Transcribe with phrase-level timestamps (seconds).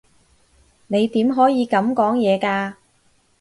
[0.87, 2.73] 你點可以噉講嘢㗎？